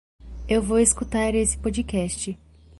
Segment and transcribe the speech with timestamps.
[0.47, 2.35] Eu vou escutar esse podcast.